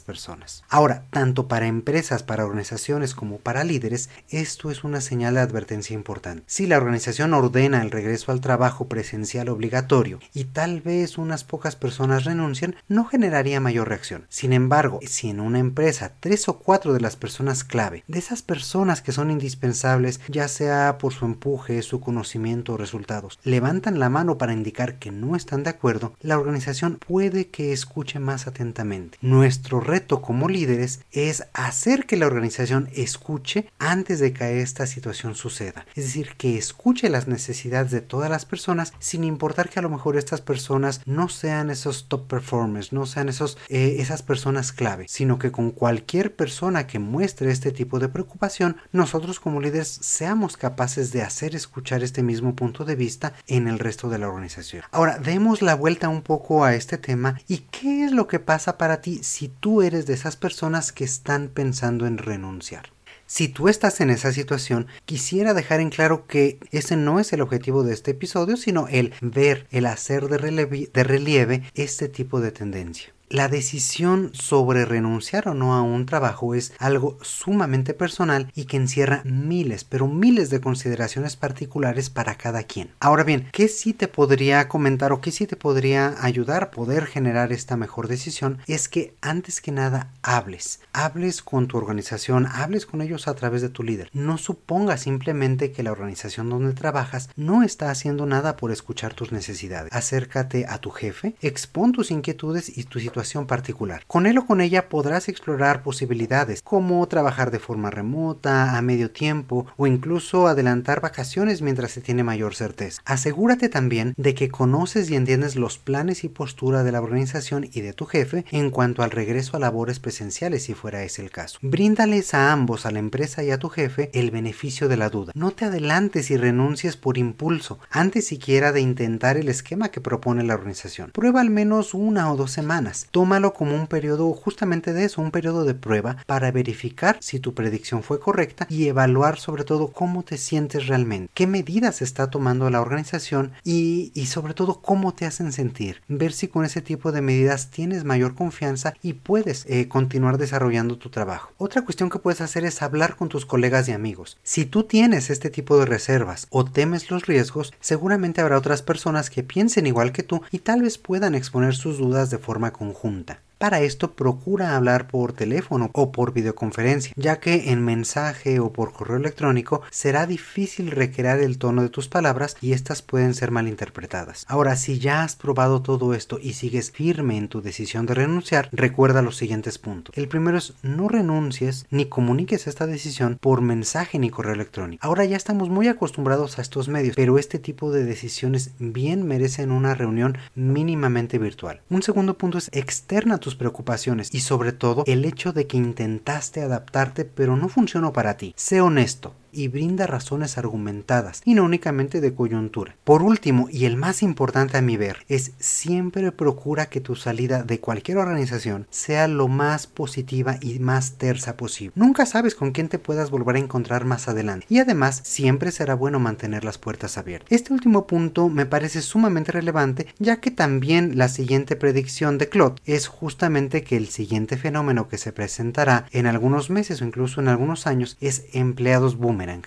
personas. 0.00 0.64
Ahora, 0.68 1.04
tanto 1.10 1.48
para 1.48 1.66
empresas, 1.66 2.22
para 2.22 2.44
organizaciones 2.44 3.14
como 3.14 3.38
para 3.38 3.64
líderes, 3.64 4.10
esto 4.28 4.70
es 4.70 4.84
una 4.84 5.00
señal 5.00 5.34
de 5.34 5.40
advertencia 5.40 5.67
importante. 5.90 6.42
Si 6.46 6.66
la 6.66 6.76
organización 6.76 7.34
ordena 7.34 7.82
el 7.82 7.90
regreso 7.90 8.32
al 8.32 8.40
trabajo 8.40 8.88
presencial 8.88 9.48
obligatorio 9.48 10.18
y 10.34 10.44
tal 10.44 10.80
vez 10.80 11.18
unas 11.18 11.44
pocas 11.44 11.76
personas 11.76 12.24
renuncian, 12.24 12.76
no 12.88 13.04
generaría 13.04 13.60
mayor 13.60 13.88
reacción. 13.88 14.26
Sin 14.28 14.52
embargo, 14.52 15.00
si 15.06 15.30
en 15.30 15.40
una 15.40 15.58
empresa 15.58 16.12
tres 16.20 16.48
o 16.48 16.58
cuatro 16.58 16.92
de 16.92 17.00
las 17.00 17.16
personas 17.16 17.64
clave, 17.64 18.04
de 18.08 18.18
esas 18.18 18.42
personas 18.42 19.02
que 19.02 19.12
son 19.12 19.30
indispensables, 19.30 20.20
ya 20.28 20.48
sea 20.48 20.96
por 20.98 21.12
su 21.12 21.24
empuje, 21.24 21.82
su 21.82 22.00
conocimiento 22.00 22.74
o 22.74 22.76
resultados, 22.76 23.38
levantan 23.44 23.98
la 23.98 24.08
mano 24.08 24.38
para 24.38 24.52
indicar 24.52 24.98
que 24.98 25.10
no 25.10 25.36
están 25.36 25.64
de 25.64 25.70
acuerdo, 25.70 26.14
la 26.20 26.38
organización 26.38 26.98
puede 27.06 27.48
que 27.48 27.72
escuche 27.72 28.18
más 28.18 28.46
atentamente. 28.46 29.18
Nuestro 29.20 29.80
reto 29.80 30.22
como 30.22 30.48
líderes 30.48 31.00
es 31.12 31.44
hacer 31.52 32.06
que 32.06 32.16
la 32.16 32.26
organización 32.26 32.88
escuche 32.94 33.70
antes 33.78 34.20
de 34.20 34.32
que 34.32 34.60
esta 34.60 34.86
situación 34.86 35.34
suceda. 35.34 35.57
Es 35.94 36.04
decir, 36.04 36.34
que 36.36 36.56
escuche 36.56 37.08
las 37.08 37.28
necesidades 37.28 37.90
de 37.90 38.00
todas 38.00 38.30
las 38.30 38.44
personas 38.44 38.92
sin 38.98 39.24
importar 39.24 39.68
que 39.68 39.78
a 39.78 39.82
lo 39.82 39.90
mejor 39.90 40.16
estas 40.16 40.40
personas 40.40 41.00
no 41.06 41.28
sean 41.28 41.70
esos 41.70 42.08
top 42.08 42.26
performers, 42.26 42.92
no 42.92 43.06
sean 43.06 43.28
esos, 43.28 43.58
eh, 43.68 43.96
esas 43.98 44.22
personas 44.22 44.72
clave, 44.72 45.06
sino 45.08 45.38
que 45.38 45.52
con 45.52 45.70
cualquier 45.70 46.34
persona 46.34 46.86
que 46.86 46.98
muestre 46.98 47.50
este 47.50 47.72
tipo 47.72 47.98
de 47.98 48.08
preocupación, 48.08 48.76
nosotros 48.92 49.40
como 49.40 49.60
líderes 49.60 49.88
seamos 49.88 50.56
capaces 50.56 51.12
de 51.12 51.22
hacer 51.22 51.54
escuchar 51.54 52.02
este 52.02 52.22
mismo 52.22 52.54
punto 52.54 52.84
de 52.84 52.96
vista 52.96 53.34
en 53.46 53.68
el 53.68 53.78
resto 53.78 54.08
de 54.08 54.18
la 54.18 54.28
organización. 54.28 54.82
Ahora, 54.90 55.18
demos 55.18 55.62
la 55.62 55.74
vuelta 55.74 56.08
un 56.08 56.22
poco 56.22 56.64
a 56.64 56.74
este 56.74 56.98
tema 56.98 57.40
y 57.48 57.58
qué 57.70 58.04
es 58.04 58.12
lo 58.12 58.28
que 58.28 58.38
pasa 58.38 58.78
para 58.78 59.00
ti 59.00 59.20
si 59.22 59.48
tú 59.48 59.82
eres 59.82 60.06
de 60.06 60.14
esas 60.14 60.36
personas 60.36 60.92
que 60.92 61.04
están 61.04 61.48
pensando 61.48 62.06
en 62.06 62.18
renunciar. 62.18 62.97
Si 63.30 63.48
tú 63.48 63.68
estás 63.68 64.00
en 64.00 64.08
esa 64.08 64.32
situación, 64.32 64.86
quisiera 65.04 65.52
dejar 65.52 65.80
en 65.80 65.90
claro 65.90 66.26
que 66.26 66.58
ese 66.70 66.96
no 66.96 67.20
es 67.20 67.30
el 67.34 67.42
objetivo 67.42 67.82
de 67.82 67.92
este 67.92 68.12
episodio, 68.12 68.56
sino 68.56 68.88
el 68.88 69.12
ver, 69.20 69.66
el 69.70 69.84
hacer 69.84 70.28
de 70.28 71.04
relieve, 71.04 71.62
este 71.74 72.08
tipo 72.08 72.40
de 72.40 72.52
tendencia. 72.52 73.12
La 73.30 73.48
decisión 73.48 74.30
sobre 74.32 74.86
renunciar 74.86 75.48
o 75.48 75.54
no 75.54 75.74
a 75.74 75.82
un 75.82 76.06
trabajo 76.06 76.54
es 76.54 76.72
algo 76.78 77.18
sumamente 77.20 77.92
personal 77.92 78.50
y 78.54 78.64
que 78.64 78.78
encierra 78.78 79.20
miles, 79.26 79.84
pero 79.84 80.08
miles 80.08 80.48
de 80.48 80.62
consideraciones 80.62 81.36
particulares 81.36 82.08
para 82.08 82.36
cada 82.36 82.62
quien. 82.62 82.90
Ahora 83.00 83.24
bien, 83.24 83.46
¿qué 83.52 83.68
sí 83.68 83.92
te 83.92 84.08
podría 84.08 84.66
comentar 84.68 85.12
o 85.12 85.20
qué 85.20 85.30
sí 85.30 85.46
te 85.46 85.56
podría 85.56 86.16
ayudar 86.24 86.62
a 86.62 86.70
poder 86.70 87.04
generar 87.04 87.52
esta 87.52 87.76
mejor 87.76 88.08
decisión? 88.08 88.60
Es 88.66 88.88
que 88.88 89.14
antes 89.20 89.60
que 89.60 89.72
nada 89.72 90.10
hables. 90.22 90.80
Hables 90.94 91.42
con 91.42 91.68
tu 91.68 91.76
organización, 91.76 92.46
hables 92.46 92.86
con 92.86 93.02
ellos 93.02 93.28
a 93.28 93.34
través 93.34 93.60
de 93.60 93.68
tu 93.68 93.82
líder. 93.82 94.08
No 94.14 94.38
supongas 94.38 95.02
simplemente 95.02 95.70
que 95.70 95.82
la 95.82 95.92
organización 95.92 96.48
donde 96.48 96.72
trabajas 96.72 97.28
no 97.36 97.62
está 97.62 97.90
haciendo 97.90 98.24
nada 98.24 98.56
por 98.56 98.72
escuchar 98.72 99.12
tus 99.12 99.32
necesidades. 99.32 99.92
Acércate 99.92 100.64
a 100.66 100.78
tu 100.78 100.88
jefe, 100.88 101.34
expón 101.42 101.92
tus 101.92 102.10
inquietudes 102.10 102.78
y 102.78 102.84
tu 102.84 102.98
particular. 103.46 104.02
Con 104.06 104.26
él 104.26 104.38
o 104.38 104.46
con 104.46 104.60
ella 104.60 104.88
podrás 104.88 105.28
explorar 105.28 105.82
posibilidades 105.82 106.62
como 106.62 107.06
trabajar 107.08 107.50
de 107.50 107.58
forma 107.58 107.90
remota, 107.90 108.76
a 108.76 108.82
medio 108.82 109.10
tiempo 109.10 109.66
o 109.76 109.86
incluso 109.86 110.46
adelantar 110.46 111.00
vacaciones 111.00 111.62
mientras 111.62 111.90
se 111.90 112.00
tiene 112.00 112.24
mayor 112.24 112.54
certeza. 112.54 113.02
Asegúrate 113.04 113.68
también 113.68 114.14
de 114.16 114.34
que 114.34 114.48
conoces 114.48 115.10
y 115.10 115.16
entiendes 115.16 115.56
los 115.56 115.78
planes 115.78 116.24
y 116.24 116.28
postura 116.28 116.84
de 116.84 116.92
la 116.92 117.00
organización 117.00 117.68
y 117.70 117.80
de 117.80 117.92
tu 117.92 118.06
jefe 118.06 118.44
en 118.50 118.70
cuanto 118.70 119.02
al 119.02 119.10
regreso 119.10 119.56
a 119.56 119.60
labores 119.60 119.98
presenciales 120.00 120.64
si 120.64 120.74
fuera 120.74 121.02
ese 121.02 121.22
el 121.22 121.30
caso. 121.30 121.58
Bríndales 121.62 122.34
a 122.34 122.52
ambos, 122.52 122.86
a 122.86 122.90
la 122.90 122.98
empresa 122.98 123.42
y 123.42 123.50
a 123.50 123.58
tu 123.58 123.68
jefe, 123.68 124.10
el 124.14 124.30
beneficio 124.30 124.88
de 124.88 124.96
la 124.96 125.10
duda. 125.10 125.32
No 125.34 125.50
te 125.50 125.64
adelantes 125.64 126.30
y 126.30 126.36
renuncies 126.36 126.96
por 126.96 127.18
impulso, 127.18 127.78
antes 127.90 128.26
siquiera 128.26 128.72
de 128.72 128.80
intentar 128.80 129.36
el 129.36 129.48
esquema 129.48 129.90
que 129.90 130.00
propone 130.00 130.44
la 130.44 130.54
organización. 130.54 131.10
Prueba 131.12 131.40
al 131.40 131.50
menos 131.50 131.94
una 131.94 132.32
o 132.32 132.36
dos 132.36 132.52
semanas 132.52 133.07
tómalo 133.10 133.54
como 133.54 133.74
un 133.74 133.86
periodo 133.86 134.32
justamente 134.32 134.92
de 134.92 135.04
eso, 135.04 135.20
un 135.20 135.30
periodo 135.30 135.64
de 135.64 135.74
prueba 135.74 136.18
para 136.26 136.50
verificar 136.50 137.18
si 137.20 137.40
tu 137.40 137.54
predicción 137.54 138.02
fue 138.02 138.20
correcta 138.20 138.66
y 138.68 138.88
evaluar 138.88 139.38
sobre 139.38 139.64
todo 139.64 139.88
cómo 139.88 140.22
te 140.22 140.38
sientes 140.38 140.86
realmente, 140.86 141.30
qué 141.34 141.46
medidas 141.46 142.02
está 142.02 142.30
tomando 142.30 142.68
la 142.70 142.80
organización 142.80 143.52
y, 143.64 144.12
sobre 144.26 144.54
todo 144.54 144.80
cómo 144.82 145.14
te 145.14 145.24
hacen 145.24 145.52
sentir, 145.52 146.02
ver 146.08 146.32
si 146.32 146.48
con 146.48 146.64
ese 146.64 146.82
tipo 146.82 147.12
de 147.12 147.22
medidas 147.22 147.70
tienes 147.70 148.04
mayor 148.04 148.34
confianza 148.34 148.94
y 149.02 149.14
puedes 149.14 149.64
eh, 149.66 149.88
continuar 149.88 150.36
desarrollando 150.36 150.98
tu 150.98 151.08
trabajo. 151.08 151.52
Otra 151.56 151.82
cuestión 151.82 152.10
que 152.10 152.18
puedes 152.18 152.40
hacer 152.40 152.64
es 152.64 152.82
hablar 152.82 153.16
con 153.16 153.28
tus 153.28 153.46
colegas 153.46 153.88
y 153.88 153.92
amigos. 153.92 154.38
Si 154.42 154.66
tú 154.66 154.84
tienes 154.84 155.30
este 155.30 155.50
tipo 155.50 155.78
de 155.78 155.86
reservas 155.86 156.46
o 156.50 156.64
temes 156.64 157.10
los 157.10 157.26
riesgos, 157.26 157.72
seguramente 157.80 158.40
habrá 158.40 158.58
otras 158.58 158.82
personas 158.82 159.30
que 159.30 159.42
piensen 159.42 159.86
igual 159.86 160.12
que 160.12 160.22
tú 160.22 160.42
y 160.50 160.58
tal 160.58 160.82
vez 160.82 160.98
puedan 160.98 161.34
exponer 161.34 161.74
sus 161.74 161.98
dudas 161.98 162.30
de 162.30 162.38
forma 162.38 162.72
conjunta 162.72 162.97
junta. 163.02 163.40
Para 163.58 163.80
esto 163.80 164.12
procura 164.12 164.76
hablar 164.76 165.08
por 165.08 165.32
teléfono 165.32 165.90
o 165.92 166.12
por 166.12 166.32
videoconferencia, 166.32 167.12
ya 167.16 167.40
que 167.40 167.72
en 167.72 167.84
mensaje 167.84 168.60
o 168.60 168.72
por 168.72 168.92
correo 168.92 169.16
electrónico 169.16 169.82
será 169.90 170.28
difícil 170.28 170.92
recrear 170.92 171.40
el 171.40 171.58
tono 171.58 171.82
de 171.82 171.88
tus 171.88 172.06
palabras 172.06 172.56
y 172.60 172.72
estas 172.72 173.02
pueden 173.02 173.34
ser 173.34 173.50
malinterpretadas. 173.50 174.44
Ahora, 174.46 174.76
si 174.76 175.00
ya 175.00 175.24
has 175.24 175.34
probado 175.34 175.82
todo 175.82 176.14
esto 176.14 176.38
y 176.40 176.52
sigues 176.52 176.92
firme 176.92 177.36
en 177.36 177.48
tu 177.48 177.60
decisión 177.60 178.06
de 178.06 178.14
renunciar, 178.14 178.68
recuerda 178.70 179.22
los 179.22 179.36
siguientes 179.36 179.78
puntos. 179.78 180.16
El 180.16 180.28
primero 180.28 180.56
es 180.56 180.74
no 180.82 181.08
renuncies 181.08 181.86
ni 181.90 182.04
comuniques 182.04 182.68
esta 182.68 182.86
decisión 182.86 183.38
por 183.40 183.60
mensaje 183.60 184.20
ni 184.20 184.30
correo 184.30 184.54
electrónico. 184.54 185.04
Ahora 185.04 185.24
ya 185.24 185.36
estamos 185.36 185.68
muy 185.68 185.88
acostumbrados 185.88 186.60
a 186.60 186.62
estos 186.62 186.86
medios, 186.86 187.16
pero 187.16 187.38
este 187.38 187.58
tipo 187.58 187.90
de 187.90 188.04
decisiones 188.04 188.70
bien 188.78 189.26
merecen 189.26 189.72
una 189.72 189.96
reunión 189.96 190.38
mínimamente 190.54 191.38
virtual. 191.38 191.80
Un 191.90 192.04
segundo 192.04 192.38
punto 192.38 192.58
es 192.58 192.70
externa 192.72 193.38
tu 193.38 193.47
preocupaciones 193.54 194.34
y 194.34 194.40
sobre 194.40 194.72
todo 194.72 195.04
el 195.06 195.24
hecho 195.24 195.52
de 195.52 195.66
que 195.66 195.76
intentaste 195.76 196.62
adaptarte 196.62 197.24
pero 197.24 197.56
no 197.56 197.68
funcionó 197.68 198.12
para 198.12 198.36
ti. 198.36 198.54
Sé 198.56 198.80
honesto 198.80 199.34
y 199.58 199.68
brinda 199.68 200.06
razones 200.06 200.56
argumentadas 200.56 201.42
y 201.44 201.54
no 201.54 201.64
únicamente 201.64 202.20
de 202.20 202.32
coyuntura. 202.32 202.96
Por 203.04 203.22
último, 203.22 203.68
y 203.70 203.84
el 203.86 203.96
más 203.96 204.22
importante 204.22 204.78
a 204.78 204.82
mi 204.82 204.96
ver, 204.96 205.24
es 205.28 205.52
siempre 205.58 206.30
procura 206.32 206.86
que 206.86 207.00
tu 207.00 207.16
salida 207.16 207.62
de 207.64 207.80
cualquier 207.80 208.18
organización 208.18 208.86
sea 208.90 209.26
lo 209.26 209.48
más 209.48 209.86
positiva 209.86 210.58
y 210.60 210.78
más 210.78 211.12
tersa 211.18 211.56
posible. 211.56 211.92
Nunca 211.96 212.24
sabes 212.26 212.54
con 212.54 212.70
quién 212.70 212.88
te 212.88 212.98
puedas 212.98 213.30
volver 213.30 213.56
a 213.56 213.60
encontrar 213.60 214.04
más 214.04 214.28
adelante 214.28 214.66
y 214.68 214.78
además 214.78 215.20
siempre 215.24 215.72
será 215.72 215.94
bueno 215.94 216.20
mantener 216.20 216.64
las 216.64 216.78
puertas 216.78 217.18
abiertas. 217.18 217.50
Este 217.50 217.72
último 217.72 218.06
punto 218.06 218.48
me 218.48 218.66
parece 218.66 219.02
sumamente 219.02 219.52
relevante 219.52 220.06
ya 220.18 220.40
que 220.40 220.50
también 220.50 221.18
la 221.18 221.28
siguiente 221.28 221.76
predicción 221.76 222.38
de 222.38 222.48
Claude 222.48 222.80
es 222.84 223.08
justamente 223.08 223.82
que 223.82 223.96
el 223.96 224.08
siguiente 224.08 224.56
fenómeno 224.56 225.08
que 225.08 225.18
se 225.18 225.32
presentará 225.32 226.06
en 226.12 226.26
algunos 226.26 226.70
meses 226.70 227.02
o 227.02 227.04
incluso 227.04 227.40
en 227.40 227.48
algunos 227.48 227.86
años 227.86 228.16
es 228.20 228.44
empleados 228.52 229.16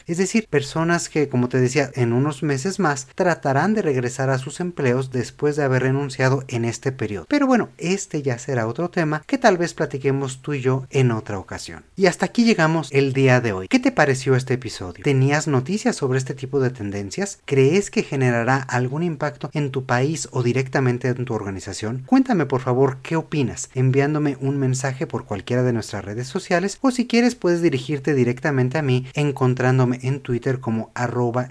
es 0.08 0.18
decir, 0.18 0.48
personas 0.50 1.10
que, 1.10 1.30
como 1.30 1.50
te 1.50 1.60
decía, 1.60 1.92
en 1.96 2.14
unos 2.14 2.44
meses 2.44 2.80
más 2.80 3.08
tratarán 3.16 3.74
de 3.74 3.82
regresar 3.82 4.30
a 4.30 4.38
sus 4.38 4.60
empleos 4.60 5.12
después 5.12 5.56
de 5.56 5.64
haber 5.64 5.84
renunciado 5.84 6.44
en 6.48 6.66
este 6.66 6.92
periodo. 6.92 7.26
Pero 7.28 7.48
bueno, 7.48 7.70
este 7.78 8.22
ya 8.22 8.38
será 8.38 8.68
otro 8.68 8.90
tema 8.90 9.24
que 9.26 9.38
tal 9.38 9.58
vez 9.58 9.74
platiquemos 9.74 10.42
tú 10.42 10.54
y 10.54 10.62
yo 10.62 10.86
en 10.90 11.12
otra 11.12 11.40
ocasión. 11.40 11.84
Y 11.96 12.06
hasta 12.06 12.26
aquí 12.26 12.44
llegamos 12.44 12.90
el 12.92 13.14
día 13.14 13.42
de 13.42 13.54
hoy. 13.54 13.68
¿Qué 13.68 13.80
te 13.80 13.92
pareció 13.92 14.36
este 14.36 14.56
episodio? 14.56 15.04
¿Tenías 15.04 15.48
noticias 15.48 15.96
sobre 15.96 16.18
este 16.18 16.34
tipo 16.34 16.60
de 16.60 16.70
tendencias? 16.70 17.40
¿Crees 17.46 17.90
que 17.90 18.04
generará 18.04 18.58
algún 18.58 19.04
impacto 19.04 19.50
en 19.54 19.72
tu 19.72 19.86
país 19.86 20.28
o 20.32 20.44
directamente 20.44 21.08
en 21.08 21.26
tu 21.26 21.34
organización? 21.34 22.04
Cuéntame 22.06 22.46
por 22.46 22.62
favor 22.62 22.98
qué 23.02 23.16
opinas 23.16 23.70
enviándome 23.74 24.38
un 24.42 24.58
mensaje 24.58 25.08
por 25.08 25.26
cualquiera 25.26 25.64
de 25.64 25.74
nuestras 25.74 26.06
redes 26.06 26.28
sociales 26.28 26.78
o 26.82 26.92
si 26.92 27.08
quieres 27.08 27.36
puedes 27.36 27.62
dirigirte 27.62 28.14
directamente 28.14 28.78
a 28.78 28.82
mí 28.82 29.06
en 29.14 29.34
contacto 29.34 29.61
encontrándome 29.62 30.00
en 30.01 30.22
Twitter 30.22 30.60
como 30.60 30.91
arroba 30.96 31.50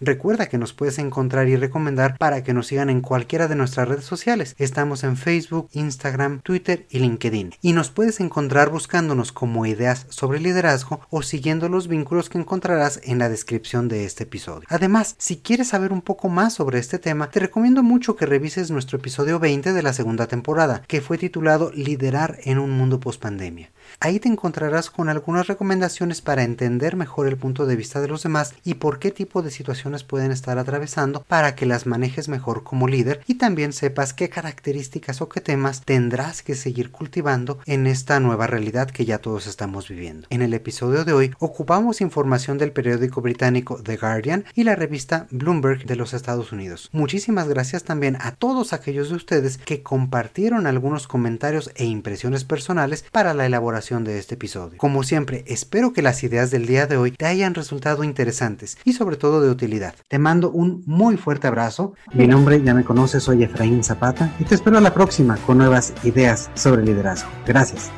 Recuerda 0.00 0.48
que 0.48 0.58
nos 0.58 0.72
puedes 0.72 0.98
encontrar 0.98 1.48
y 1.48 1.54
recomendar 1.54 2.18
para 2.18 2.42
que 2.42 2.52
nos 2.52 2.66
sigan 2.66 2.90
en 2.90 3.00
cualquiera 3.00 3.46
de 3.46 3.54
nuestras 3.54 3.86
redes 3.86 4.04
sociales. 4.04 4.56
Estamos 4.58 5.04
en 5.04 5.16
Facebook, 5.16 5.68
Instagram, 5.72 6.40
Twitter 6.40 6.86
y 6.90 6.98
LinkedIn. 6.98 7.54
Y 7.62 7.74
nos 7.74 7.90
puedes 7.90 8.18
encontrar 8.18 8.70
buscándonos 8.70 9.30
como 9.30 9.66
ideas 9.66 10.06
sobre 10.08 10.40
liderazgo 10.40 11.00
o 11.08 11.22
siguiendo 11.22 11.68
los 11.68 11.86
vínculos 11.86 12.28
que 12.28 12.38
encontrarás 12.38 13.00
en 13.04 13.20
la 13.20 13.28
descripción 13.28 13.86
de 13.86 14.04
este 14.04 14.24
episodio. 14.24 14.66
Además, 14.68 15.14
si 15.18 15.36
quieres 15.36 15.68
saber 15.68 15.92
un 15.92 16.02
poco 16.02 16.28
más 16.28 16.54
sobre 16.54 16.80
este 16.80 16.98
tema, 16.98 17.30
te 17.30 17.38
recomiendo 17.38 17.84
mucho 17.84 18.16
que 18.16 18.26
revises 18.26 18.72
nuestro 18.72 18.98
episodio 18.98 19.38
20 19.38 19.72
de 19.72 19.82
la 19.82 19.92
segunda 19.92 20.26
temporada, 20.26 20.82
que 20.88 21.00
fue 21.00 21.18
titulado 21.18 21.70
Liderar 21.72 22.38
en 22.42 22.58
un 22.58 22.72
mundo 22.72 22.98
post 22.98 23.22
pandemia. 23.22 23.70
Ahí 24.00 24.20
te 24.20 24.28
encontrarás 24.28 24.90
con 24.90 25.08
algunas 25.08 25.46
recomendaciones 25.46 26.22
para 26.22 26.42
entender 26.42 26.96
mejor 26.96 27.26
el 27.26 27.36
punto 27.36 27.66
de 27.66 27.76
vista 27.76 28.00
de 28.00 28.08
los 28.08 28.22
demás 28.22 28.54
y 28.64 28.74
por 28.74 28.98
qué 28.98 29.10
tipo 29.10 29.42
de 29.42 29.50
situaciones 29.50 30.04
pueden 30.04 30.32
estar 30.32 30.58
atravesando 30.58 31.22
para 31.22 31.54
que 31.54 31.66
las 31.66 31.86
manejes 31.86 32.28
mejor 32.28 32.62
como 32.62 32.88
líder 32.88 33.20
y 33.26 33.34
también 33.34 33.72
sepas 33.72 34.12
qué 34.12 34.28
características 34.28 35.20
o 35.20 35.28
qué 35.28 35.40
temas 35.40 35.82
tendrás 35.82 36.42
que 36.42 36.54
seguir 36.54 36.90
cultivando 36.90 37.58
en 37.66 37.86
esta 37.86 38.20
nueva 38.20 38.46
realidad 38.46 38.90
que 38.90 39.04
ya 39.04 39.18
todos 39.18 39.46
estamos 39.46 39.88
viviendo. 39.88 40.26
En 40.30 40.42
el 40.42 40.54
episodio 40.54 41.04
de 41.04 41.12
hoy 41.12 41.34
ocupamos 41.38 42.00
información 42.00 42.58
del 42.58 42.72
periódico 42.72 43.20
británico 43.20 43.82
The 43.82 43.96
Guardian 43.96 44.44
y 44.54 44.64
la 44.64 44.76
revista 44.76 45.26
Bloomberg 45.30 45.84
de 45.86 45.96
los 45.96 46.14
Estados 46.14 46.52
Unidos. 46.52 46.90
Muchísimas 46.92 47.48
gracias 47.48 47.84
también 47.84 48.16
a 48.20 48.32
todos 48.32 48.72
aquellos 48.72 49.08
de 49.10 49.16
ustedes 49.16 49.58
que 49.58 49.82
compartieron 49.82 50.66
algunos 50.66 51.06
comentarios 51.06 51.70
e 51.74 51.84
impresiones 51.84 52.44
personales 52.44 53.04
para 53.12 53.34
la 53.34 53.46
de 53.76 54.18
este 54.18 54.36
episodio. 54.36 54.78
Como 54.78 55.02
siempre, 55.02 55.44
espero 55.46 55.92
que 55.92 56.00
las 56.00 56.22
ideas 56.24 56.50
del 56.50 56.66
día 56.66 56.86
de 56.86 56.96
hoy 56.96 57.10
te 57.10 57.26
hayan 57.26 57.54
resultado 57.54 58.04
interesantes 58.04 58.78
y 58.84 58.94
sobre 58.94 59.16
todo 59.16 59.42
de 59.42 59.50
utilidad. 59.50 59.94
Te 60.08 60.18
mando 60.18 60.50
un 60.50 60.82
muy 60.86 61.18
fuerte 61.18 61.46
abrazo. 61.46 61.92
Mi 62.14 62.26
nombre 62.26 62.62
ya 62.62 62.72
me 62.72 62.84
conoces, 62.84 63.22
soy 63.22 63.42
Efraín 63.42 63.84
Zapata 63.84 64.34
y 64.38 64.44
te 64.44 64.54
espero 64.54 64.78
a 64.78 64.80
la 64.80 64.94
próxima 64.94 65.36
con 65.36 65.58
nuevas 65.58 65.92
ideas 66.04 66.50
sobre 66.54 66.84
liderazgo. 66.84 67.28
Gracias. 67.46 67.90